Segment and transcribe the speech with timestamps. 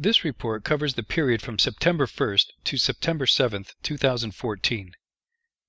[0.00, 4.92] This report covers the period from September 1st to September 7th, 2014.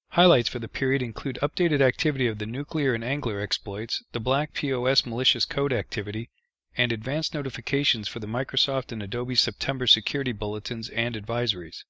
[0.09, 4.53] Highlights for the period include updated activity of the nuclear and angler exploits, the black
[4.53, 6.29] POS malicious code activity,
[6.77, 11.85] and advanced notifications for the Microsoft and Adobe September security bulletins and advisories.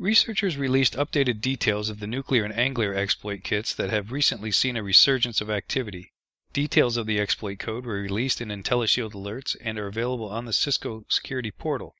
[0.00, 4.76] Researchers released updated details of the nuclear and angler exploit kits that have recently seen
[4.76, 6.12] a resurgence of activity.
[6.52, 10.52] Details of the exploit code were released in IntelliShield alerts and are available on the
[10.52, 11.96] Cisco Security Portal.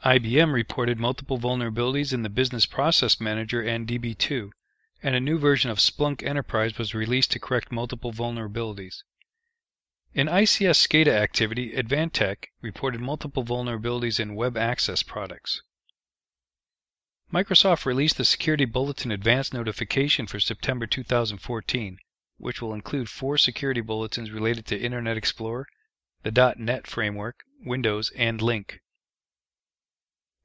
[0.06, 4.52] IBM reported multiple vulnerabilities in the Business Process Manager and DB2
[5.04, 9.04] and a new version of Splunk Enterprise was released to correct multiple vulnerabilities.
[10.14, 15.62] In ICS SCADA activity, Advantech reported multiple vulnerabilities in web access products.
[17.32, 22.00] Microsoft released the Security Bulletin Advanced Notification for September 2014,
[22.38, 25.68] which will include four security bulletins related to Internet Explorer,
[26.24, 28.80] the .NET framework, Windows, and Lync.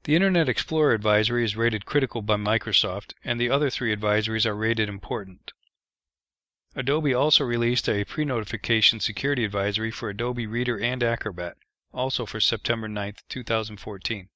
[0.05, 4.53] The Internet Explorer advisory is rated critical by Microsoft, and the other three advisories are
[4.53, 5.53] rated important.
[6.75, 11.55] Adobe also released a pre-notification security advisory for Adobe Reader and Acrobat,
[11.93, 14.27] also for September 9, 2014.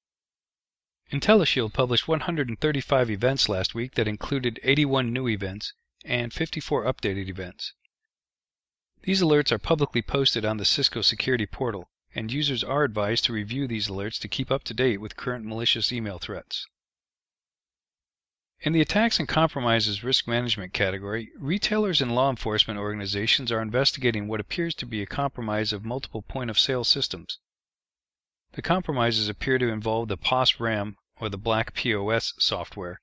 [1.12, 5.74] IntelliShield published 135 events last week that included 81 new events
[6.06, 7.74] and 54 updated events.
[9.02, 13.32] These alerts are publicly posted on the Cisco Security Portal, and users are advised to
[13.32, 16.66] review these alerts to keep up to date with current malicious email threats.
[18.60, 24.28] In the attacks and compromises risk management category, retailers and law enforcement organizations are investigating
[24.28, 27.38] what appears to be a compromise of multiple point of sale systems.
[28.54, 33.00] The compromises appear to involve the POS RAM or the Black POS software,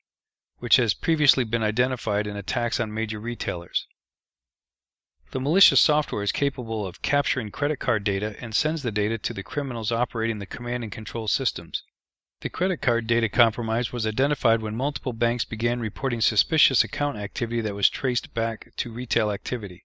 [0.59, 3.87] which has previously been identified in attacks on major retailers.
[5.35, 9.35] The malicious software is capable of capturing credit card data and sends the data to
[9.35, 11.83] the criminals operating the command and control systems.
[12.43, 17.61] The credit card data compromise was identified when multiple banks began reporting suspicious account activity
[17.63, 19.83] that was traced back to retail activity.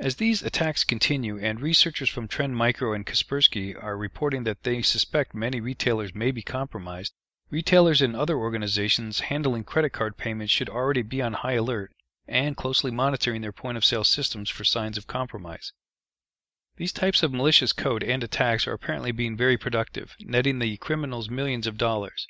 [0.00, 4.82] As these attacks continue and researchers from Trend Micro and Kaspersky are reporting that they
[4.82, 7.12] suspect many retailers may be compromised,
[7.50, 11.92] retailers and other organizations handling credit card payments should already be on high alert
[12.28, 15.72] and closely monitoring their point of sale systems for signs of compromise.
[16.76, 21.30] These types of malicious code and attacks are apparently being very productive, netting the criminals
[21.30, 22.26] millions of dollars.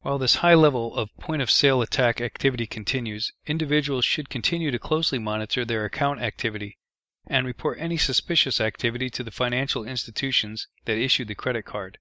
[0.00, 4.78] While this high level of point of sale attack activity continues, individuals should continue to
[4.78, 6.78] closely monitor their account activity
[7.26, 11.98] and report any suspicious activity to the financial institutions that issued the credit card.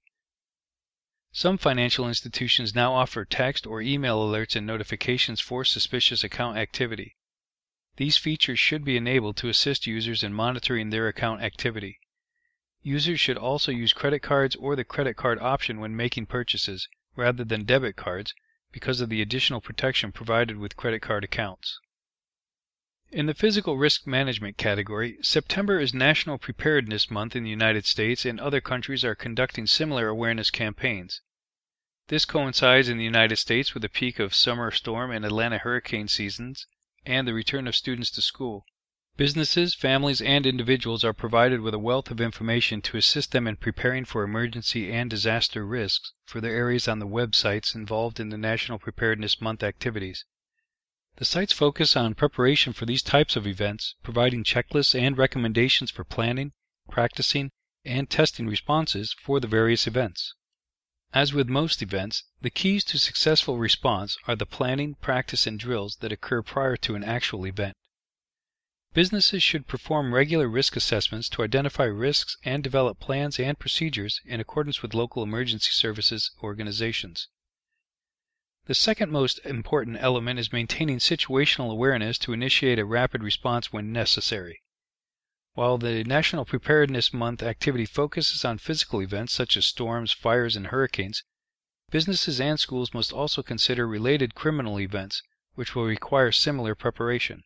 [1.31, 7.15] Some financial institutions now offer text or email alerts and notifications for suspicious account activity.
[7.97, 11.99] These features should be enabled to assist users in monitoring their account activity.
[12.81, 17.43] Users should also use credit cards or the credit card option when making purchases, rather
[17.43, 18.33] than debit cards,
[18.71, 21.81] because of the additional protection provided with credit card accounts.
[23.11, 28.23] In the physical risk management category, September is National Preparedness Month in the United States
[28.23, 31.19] and other countries are conducting similar awareness campaigns.
[32.07, 36.07] This coincides in the United States with the peak of summer storm and Atlantic hurricane
[36.07, 36.67] seasons
[37.05, 38.65] and the return of students to school.
[39.17, 43.55] Businesses, families, and individuals are provided with a wealth of information to assist them in
[43.55, 48.37] preparing for emergency and disaster risks for their areas on the websites involved in the
[48.37, 50.25] National Preparedness Month activities.
[51.17, 56.03] The sites focus on preparation for these types of events, providing checklists and recommendations for
[56.03, 56.53] planning,
[56.89, 57.51] practicing,
[57.83, 60.35] and testing responses for the various events.
[61.13, 65.97] As with most events, the keys to successful response are the planning, practice, and drills
[65.97, 67.75] that occur prior to an actual event.
[68.93, 74.39] Businesses should perform regular risk assessments to identify risks and develop plans and procedures in
[74.39, 77.27] accordance with local emergency services organizations.
[78.67, 83.91] The second most important element is maintaining situational awareness to initiate a rapid response when
[83.91, 84.61] necessary.
[85.53, 90.67] While the National Preparedness Month activity focuses on physical events such as storms, fires, and
[90.67, 91.25] hurricanes,
[91.89, 95.21] businesses and schools must also consider related criminal events,
[95.55, 97.43] which will require similar preparation.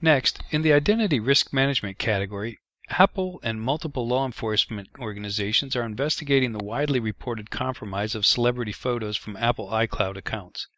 [0.00, 6.52] Next, in the identity risk management category, Apple and multiple law enforcement organizations are investigating
[6.52, 10.68] the widely reported compromise of celebrity photos from Apple iCloud accounts.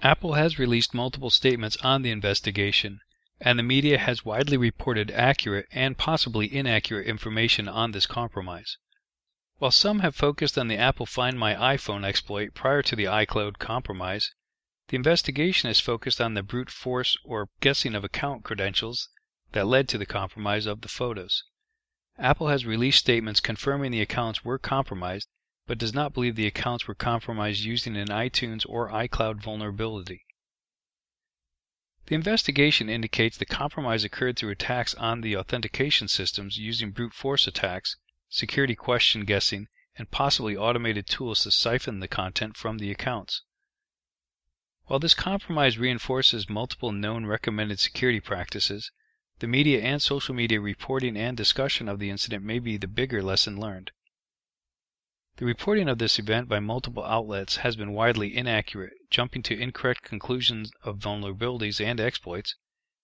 [0.00, 2.98] Apple has released multiple statements on the investigation,
[3.38, 8.78] and the media has widely reported accurate and possibly inaccurate information on this compromise.
[9.58, 13.58] While some have focused on the Apple Find My iPhone exploit prior to the iCloud
[13.58, 14.34] compromise,
[14.88, 19.10] the investigation is focused on the brute force or guessing of account credentials
[19.52, 21.44] that led to the compromise of the photos.
[22.18, 25.28] Apple has released statements confirming the accounts were compromised,
[25.66, 30.24] but does not believe the accounts were compromised using an iTunes or iCloud vulnerability.
[32.08, 37.48] The investigation indicates the compromise occurred through attacks on the authentication systems using brute force
[37.48, 37.96] attacks,
[38.28, 39.66] security question guessing,
[39.96, 43.42] and possibly automated tools to siphon the content from the accounts.
[44.84, 48.92] While this compromise reinforces multiple known recommended security practices,
[49.40, 53.20] the media and social media reporting and discussion of the incident may be the bigger
[53.20, 53.90] lesson learned.
[55.38, 60.02] The reporting of this event by multiple outlets has been widely inaccurate, jumping to incorrect
[60.02, 62.54] conclusions of vulnerabilities and exploits,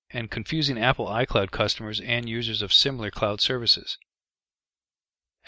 [0.08, 3.98] and confusing Apple iCloud customers and users of similar cloud services.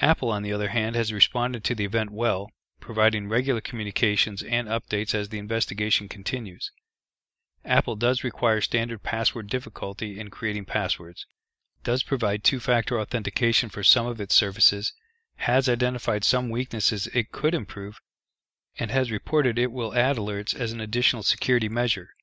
[0.03, 2.51] Apple, on the other hand, has responded to the event well
[2.81, 6.71] providing regular communications and updates as the investigation continues.
[7.65, 11.25] Apple does require standard password difficulty in creating passwords,
[11.83, 14.93] does provide two-factor authentication for some of its services,
[15.51, 18.01] has identified some weaknesses it could improve,
[18.79, 22.15] and has reported it will add alerts as an additional security measure.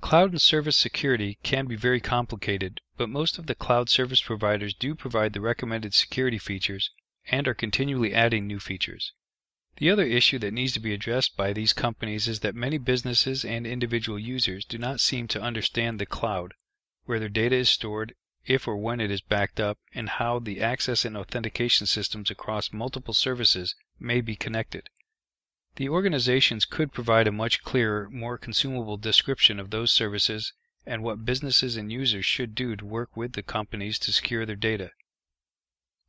[0.00, 4.74] Cloud and service security can be very complicated, but most of the cloud service providers
[4.74, 6.92] do provide the recommended security features
[7.26, 9.12] and are continually adding new features.
[9.78, 13.44] The other issue that needs to be addressed by these companies is that many businesses
[13.44, 16.54] and individual users do not seem to understand the cloud,
[17.06, 18.14] where their data is stored,
[18.46, 22.74] if or when it is backed up, and how the access and authentication systems across
[22.74, 24.90] multiple services may be connected.
[25.76, 30.52] The organizations could provide a much clearer, more consumable description of those services
[30.84, 34.56] and what businesses and users should do to work with the companies to secure their
[34.56, 34.90] data.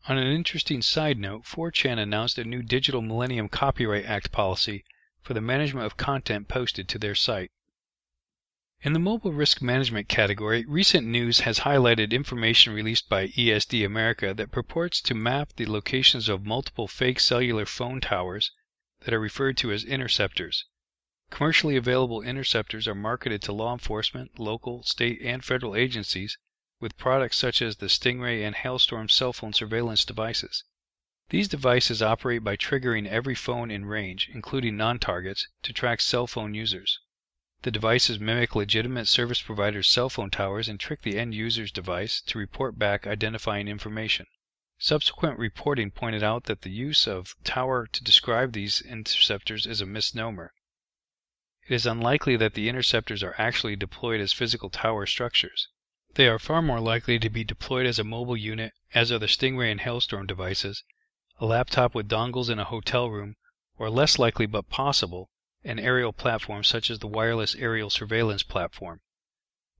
[0.07, 4.83] On an interesting side note, 4chan announced a new Digital Millennium Copyright Act policy
[5.21, 7.51] for the management of content posted to their site.
[8.85, 14.31] In the mobile risk management category, recent news has highlighted information released by ESD America
[14.35, 18.51] that purports to map the locations of multiple fake cellular phone towers
[18.99, 20.65] that are referred to as interceptors.
[21.31, 26.37] Commercially available interceptors are marketed to law enforcement, local, state, and federal agencies
[26.79, 30.63] with products such as the Stingray and Hailstorm cell phone surveillance devices.
[31.29, 36.53] These devices operate by triggering every phone in range, including non-targets, to track cell phone
[36.53, 36.99] users.
[37.65, 42.21] The devices mimic legitimate service providers' cell phone towers and trick the end user's device
[42.21, 44.27] to report back identifying information.
[44.77, 49.87] Subsequent reporting pointed out that the use of tower to describe these interceptors is a
[49.87, 50.53] misnomer.
[51.67, 55.67] It is unlikely that the interceptors are actually deployed as physical tower structures.
[56.13, 59.27] They are far more likely to be deployed as a mobile unit, as are the
[59.27, 60.83] Stingray and Hailstorm devices,
[61.39, 63.37] a laptop with dongles in a hotel room,
[63.79, 65.31] or less likely but possible,
[65.65, 69.01] an aerial platform such as the wireless aerial surveillance platform.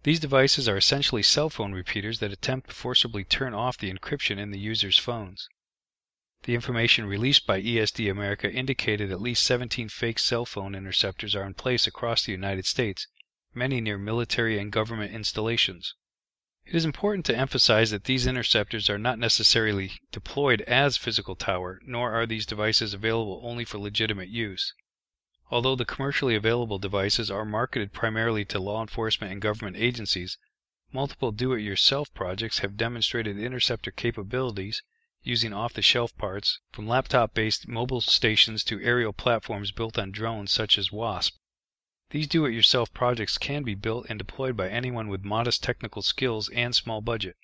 [0.01, 4.39] These devices are essentially cell phone repeaters that attempt to forcibly turn off the encryption
[4.39, 5.47] in the user's phones.
[6.43, 11.45] The information released by ESD America indicated at least 17 fake cell phone interceptors are
[11.45, 13.07] in place across the United States,
[13.53, 15.93] many near military and government installations.
[16.65, 21.79] It is important to emphasize that these interceptors are not necessarily deployed as physical tower,
[21.83, 24.73] nor are these devices available only for legitimate use.
[25.51, 30.39] Although the commercially available devices are marketed primarily to law enforcement and government agencies,
[30.91, 34.81] multiple do-it-yourself projects have demonstrated interceptor capabilities
[35.21, 40.91] using off-the-shelf parts, from laptop-based mobile stations to aerial platforms built on drones such as
[40.91, 41.35] WASP.
[42.09, 46.73] These do-it-yourself projects can be built and deployed by anyone with modest technical skills and
[46.75, 47.37] small budget.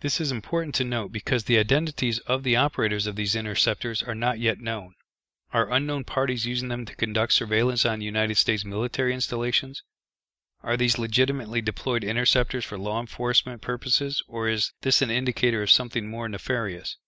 [0.00, 4.14] This is important to note because the identities of the operators of these interceptors are
[4.14, 4.94] not yet known.
[5.50, 9.82] Are unknown parties using them to conduct surveillance on United States military installations?
[10.60, 15.70] Are these legitimately deployed interceptors for law enforcement purposes, or is this an indicator of
[15.70, 16.98] something more nefarious?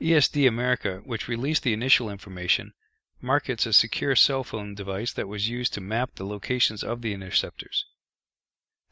[0.00, 2.72] ESD America, which released the initial information,
[3.20, 7.12] markets a secure cell phone device that was used to map the locations of the
[7.12, 7.84] interceptors.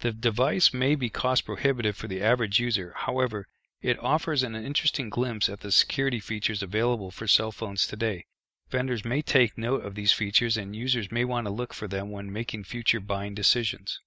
[0.01, 3.49] The device may be cost prohibitive for the average user, however,
[3.81, 8.27] it offers an interesting glimpse at the security features available for cell phones today.
[8.73, 12.11] Vendors may take note of these features and users may want to look for them
[12.11, 14.01] when making future buying decisions.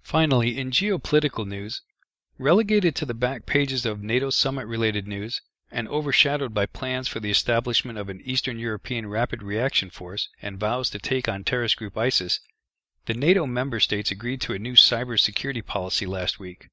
[0.00, 1.82] Finally, in geopolitical news,
[2.38, 7.18] relegated to the back pages of NATO summit related news, and overshadowed by plans for
[7.18, 11.76] the establishment of an Eastern European Rapid Reaction Force and vows to take on terrorist
[11.76, 12.38] group ISIS,
[13.06, 16.68] the NATO member states agreed to a new cyber security policy last week.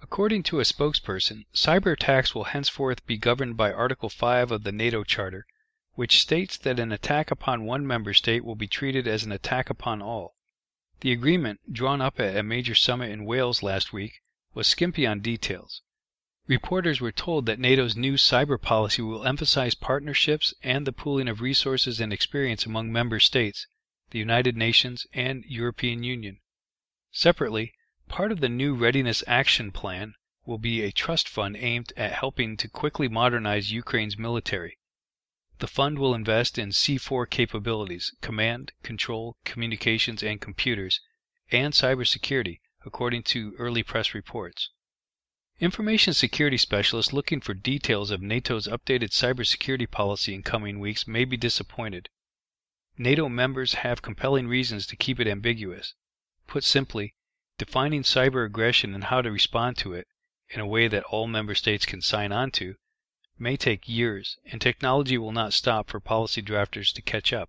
[0.00, 4.72] According to a spokesperson, cyber attacks will henceforth be governed by Article 5 of the
[4.72, 5.44] NATO Charter,
[5.98, 9.68] which states that an attack upon one member state will be treated as an attack
[9.68, 10.36] upon all.
[11.00, 14.22] The agreement, drawn up at a major summit in Wales last week,
[14.54, 15.82] was skimpy on details.
[16.46, 21.40] Reporters were told that NATO's new cyber policy will emphasize partnerships and the pooling of
[21.40, 23.66] resources and experience among member states,
[24.10, 26.38] the United Nations, and European Union.
[27.10, 27.72] Separately,
[28.06, 30.14] part of the new Readiness Action Plan
[30.46, 34.77] will be a trust fund aimed at helping to quickly modernize Ukraine's military.
[35.60, 41.00] The fund will invest in C4 capabilities, command, control, communications, and computers,
[41.50, 44.70] and cybersecurity, according to early press reports.
[45.58, 51.24] Information security specialists looking for details of NATO's updated cybersecurity policy in coming weeks may
[51.24, 52.08] be disappointed.
[52.96, 55.94] NATO members have compelling reasons to keep it ambiguous.
[56.46, 57.16] Put simply,
[57.58, 60.06] defining cyber aggression and how to respond to it,
[60.50, 62.76] in a way that all member states can sign on to,
[63.40, 67.48] may take years, and technology will not stop for policy drafters to catch up.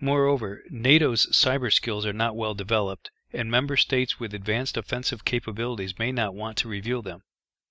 [0.00, 5.98] Moreover, NATO's cyber skills are not well developed, and member states with advanced offensive capabilities
[5.98, 7.24] may not want to reveal them.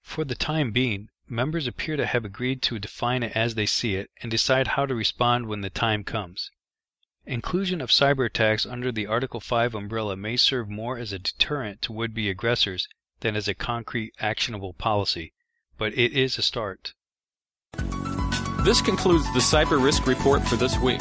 [0.04, 3.96] For the time being, members appear to have agreed to define it as they see
[3.96, 6.52] it and decide how to respond when the time comes.
[7.26, 11.82] Inclusion of cyber attacks under the Article 5 umbrella may serve more as a deterrent
[11.82, 12.88] to would-be aggressors
[13.22, 15.34] than as a concrete actionable policy,
[15.80, 16.94] but it is a start.
[18.68, 21.00] This concludes the Cyber Risk Report for this week.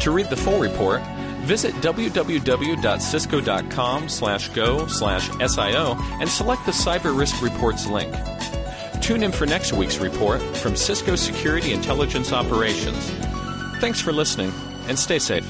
[0.00, 1.00] To read the full report,
[1.42, 8.12] visit www.cisco.com slash go slash SIO and select the Cyber Risk Reports link.
[9.00, 12.98] Tune in for next week's report from Cisco Security Intelligence Operations.
[13.80, 14.52] Thanks for listening
[14.88, 15.48] and stay safe.